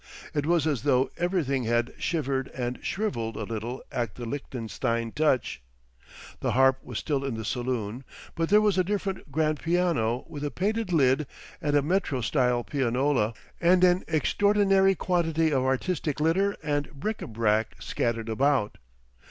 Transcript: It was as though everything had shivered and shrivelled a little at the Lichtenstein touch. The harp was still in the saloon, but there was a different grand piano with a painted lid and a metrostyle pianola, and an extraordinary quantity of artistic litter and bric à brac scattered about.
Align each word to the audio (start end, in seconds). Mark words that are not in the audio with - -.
It 0.33 0.47
was 0.47 0.65
as 0.65 0.81
though 0.81 1.11
everything 1.17 1.65
had 1.65 1.93
shivered 1.99 2.47
and 2.55 2.79
shrivelled 2.83 3.35
a 3.35 3.43
little 3.43 3.83
at 3.91 4.15
the 4.15 4.25
Lichtenstein 4.25 5.11
touch. 5.11 5.61
The 6.39 6.53
harp 6.53 6.79
was 6.83 6.97
still 6.97 7.23
in 7.23 7.35
the 7.35 7.45
saloon, 7.45 8.03
but 8.33 8.49
there 8.49 8.61
was 8.61 8.79
a 8.79 8.83
different 8.83 9.31
grand 9.31 9.59
piano 9.61 10.25
with 10.27 10.43
a 10.43 10.49
painted 10.49 10.91
lid 10.91 11.27
and 11.61 11.75
a 11.75 11.83
metrostyle 11.83 12.63
pianola, 12.63 13.35
and 13.61 13.83
an 13.83 14.03
extraordinary 14.07 14.95
quantity 14.95 15.51
of 15.53 15.61
artistic 15.63 16.19
litter 16.19 16.55
and 16.63 16.91
bric 16.93 17.19
à 17.19 17.31
brac 17.31 17.79
scattered 17.79 18.27
about. 18.27 18.79